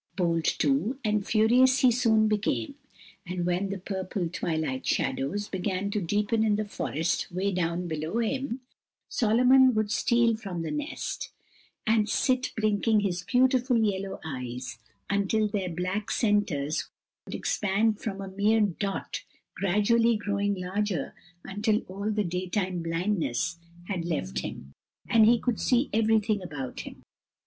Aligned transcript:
Bold 0.15 0.45
too 0.45 0.97
and 1.05 1.27
fearless 1.27 1.81
he 1.81 1.91
soon 1.91 2.27
became, 2.27 2.73
and 3.23 3.45
when 3.45 3.69
the 3.69 3.77
purple 3.77 4.29
twilight 4.29 4.83
shadows 4.83 5.47
began 5.47 5.91
to 5.91 6.01
deepen 6.01 6.43
in 6.43 6.55
the 6.55 6.65
forest 6.65 7.27
away 7.29 7.51
down 7.51 7.87
below 7.87 8.17
him, 8.17 8.61
Solomon 9.09 9.75
would 9.75 9.91
steal 9.91 10.35
from 10.35 10.63
the 10.63 10.71
nest 10.71 11.29
and 11.85 12.09
sit 12.09 12.51
blinking 12.57 13.01
his 13.01 13.21
beautiful 13.21 13.77
yellow 13.77 14.19
eyes 14.25 14.79
until 15.07 15.47
their 15.47 15.69
black 15.69 16.09
centers 16.09 16.87
would 17.25 17.35
expand 17.35 17.99
from 17.99 18.21
a 18.21 18.27
mere 18.31 18.61
dot, 18.61 19.23
gradually 19.53 20.17
growing 20.17 20.55
larger, 20.55 21.13
until 21.43 21.81
all 21.81 22.09
the 22.09 22.23
daytime 22.23 22.81
blindness 22.81 23.59
had 23.87 24.03
left 24.05 24.39
him, 24.39 24.73
and 25.07 25.27
he 25.27 25.37
could 25.37 25.59
see 25.59 25.91
everything 25.93 26.41
about 26.41 26.79
him. 26.79 27.03